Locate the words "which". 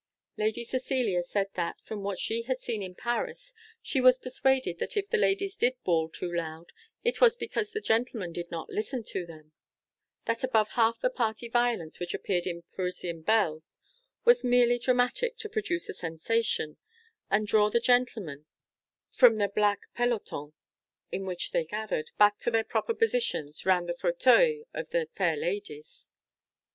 11.99-12.15, 21.27-21.51